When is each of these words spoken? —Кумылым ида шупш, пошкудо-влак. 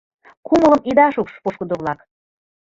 —Кумылым 0.47 0.81
ида 0.89 1.07
шупш, 1.13 1.33
пошкудо-влак. 1.43 1.99